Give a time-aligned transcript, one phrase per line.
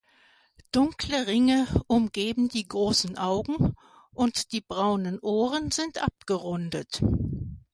[0.71, 3.75] Dunkle Ringe umgeben die großen Augen
[4.09, 7.01] und die braunen Ohren sind abgerundet.